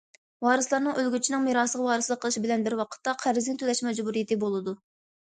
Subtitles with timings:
[0.45, 4.75] ۋارىسلارنىڭ ئۆلگۈچىنىڭ مىراسىغا ۋارىسلىق قىلىش بىلەن بىر ۋاقىتتا، قەرزنى تۆلەش مەجبۇرىيىتى بولىدۇ.